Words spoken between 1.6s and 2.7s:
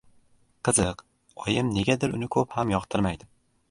negadir uni ko‘p